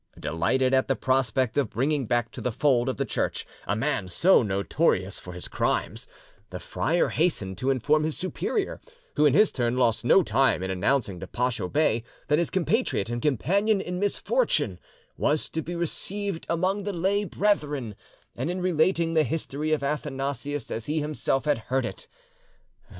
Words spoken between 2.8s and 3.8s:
of the Church a